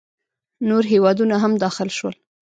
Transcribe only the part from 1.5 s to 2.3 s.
داخل شول.